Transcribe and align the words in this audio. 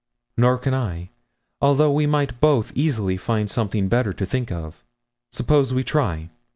'Nor 0.35 0.57
can 0.57 0.73
I, 0.73 1.11
although 1.61 1.91
we 1.91 2.07
might 2.07 2.39
both 2.39 2.71
easily 2.73 3.17
find 3.17 3.47
something 3.51 3.87
better 3.87 4.13
to 4.13 4.25
think 4.25 4.51
of. 4.51 4.83
Suppose 5.29 5.75
we 5.75 5.83
try?' 5.83 6.31